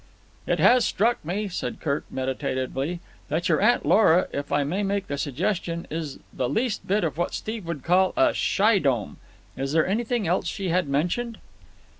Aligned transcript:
"It 0.47 0.57
has 0.57 0.83
struck 0.83 1.23
me," 1.23 1.47
said 1.47 1.79
Kirk 1.79 2.05
meditatively, 2.09 3.01
"that 3.29 3.47
your 3.49 3.61
Aunt 3.61 3.85
Lora, 3.85 4.27
if 4.33 4.51
I 4.51 4.63
may 4.63 4.81
make 4.81 5.05
the 5.05 5.15
suggestion, 5.15 5.85
is 5.91 6.17
the 6.33 6.49
least 6.49 6.87
bit 6.87 7.03
of 7.03 7.19
what 7.19 7.35
Steve 7.35 7.67
would 7.67 7.83
call 7.83 8.11
a 8.17 8.33
shy 8.33 8.79
dome. 8.79 9.17
Is 9.55 9.73
there 9.73 9.85
anything 9.85 10.25
else 10.27 10.47
she 10.47 10.69
had 10.69 10.87
mentioned? 10.89 11.37